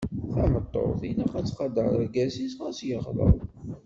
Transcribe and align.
Tameṭṭut 0.33 1.01
ilaq 1.11 1.33
ad 1.39 1.45
tqader 1.47 1.91
argaz-is 1.99 2.53
ɣas 2.61 2.79
yeɣleḍ. 2.87 3.35